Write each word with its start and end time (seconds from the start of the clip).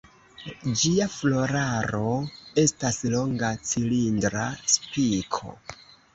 Ĝia 0.83 1.07
floraro 1.15 2.01
estas 2.63 2.99
longa 3.17 3.53
cilindra 3.75 4.49
spiko. 4.79 5.55